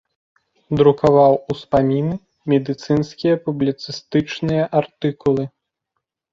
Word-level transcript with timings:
Друкаваў 0.79 1.33
успаміны, 1.55 2.15
медыцынскія 2.55 3.35
публіцыстычныя 3.45 4.63
артыкулы. 4.85 5.43